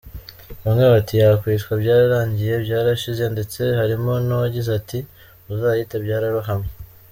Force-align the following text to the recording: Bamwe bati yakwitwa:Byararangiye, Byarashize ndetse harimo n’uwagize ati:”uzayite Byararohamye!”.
Bamwe 0.63 0.85
bati 0.93 1.13
yakwitwa:Byararangiye, 1.21 2.53
Byarashize 2.65 3.23
ndetse 3.33 3.61
harimo 3.79 4.11
n’uwagize 4.25 4.69
ati:”uzayite 4.79 5.95
Byararohamye!”. 6.05 6.71